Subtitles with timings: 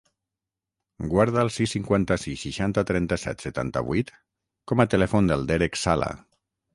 [1.09, 4.09] Guarda el sis, cinquanta-sis, seixanta, trenta-set, setanta-vuit
[4.73, 6.09] com a telèfon del Derek Sala.